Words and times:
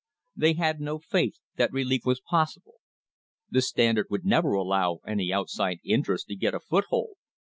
They 0.35 0.53
had 0.53 0.81
no 0.81 0.97
faith 0.97 1.35
that 1.57 1.71
relief 1.71 2.05
was 2.07 2.19
possible. 2.27 2.77
The 3.51 3.61
Standard 3.61 4.07
would 4.09 4.25
never 4.25 4.53
allow 4.53 4.97
any 5.05 5.31
outside 5.31 5.77
interest 5.83 6.25
to 6.29 6.35
get 6.35 6.55
a 6.55 6.59
foothold. 6.59 7.17